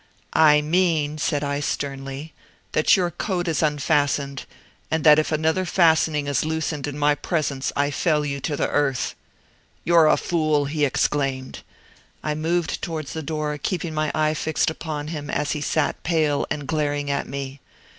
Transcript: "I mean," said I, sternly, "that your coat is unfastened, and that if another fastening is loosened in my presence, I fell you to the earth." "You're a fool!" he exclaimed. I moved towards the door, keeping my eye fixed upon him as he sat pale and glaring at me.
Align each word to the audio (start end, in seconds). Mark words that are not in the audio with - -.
"I 0.33 0.61
mean," 0.63 1.19
said 1.19 1.43
I, 1.43 1.59
sternly, 1.59 2.33
"that 2.71 2.97
your 2.97 3.11
coat 3.11 3.47
is 3.47 3.61
unfastened, 3.61 4.45
and 4.89 5.03
that 5.03 5.19
if 5.19 5.31
another 5.31 5.63
fastening 5.63 6.25
is 6.25 6.43
loosened 6.43 6.87
in 6.87 6.97
my 6.97 7.13
presence, 7.13 7.71
I 7.75 7.91
fell 7.91 8.25
you 8.25 8.39
to 8.39 8.57
the 8.57 8.67
earth." 8.67 9.13
"You're 9.83 10.07
a 10.07 10.17
fool!" 10.17 10.65
he 10.65 10.85
exclaimed. 10.85 11.59
I 12.23 12.33
moved 12.33 12.81
towards 12.81 13.13
the 13.13 13.21
door, 13.21 13.59
keeping 13.61 13.93
my 13.93 14.11
eye 14.15 14.33
fixed 14.33 14.71
upon 14.71 15.09
him 15.09 15.29
as 15.29 15.51
he 15.51 15.61
sat 15.61 16.01
pale 16.01 16.47
and 16.49 16.65
glaring 16.67 17.11
at 17.11 17.27
me. 17.27 17.59